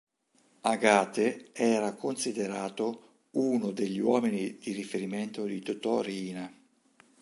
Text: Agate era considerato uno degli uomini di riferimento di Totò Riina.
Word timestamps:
Agate 0.61 1.51
era 1.53 1.93
considerato 1.93 3.27
uno 3.33 3.69
degli 3.69 3.99
uomini 3.99 4.57
di 4.57 4.71
riferimento 4.71 5.45
di 5.45 5.59
Totò 5.61 6.01
Riina. 6.01 6.51